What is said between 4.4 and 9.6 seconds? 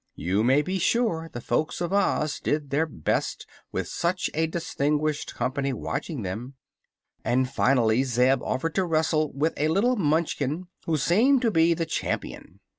distinguished company watching them, and finally Zeb offered to wrestle with